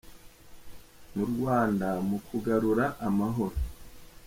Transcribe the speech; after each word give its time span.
mu 1.15 1.23
Rwanda 1.31 1.87
mu 2.07 2.17
kugarura 2.27 2.85
amahoro. 3.07 3.55